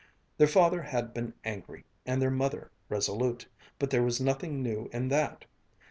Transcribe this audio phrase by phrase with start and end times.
[0.39, 5.09] Their father had been angry, and their mother resolute but there was nothing new in
[5.09, 5.45] that.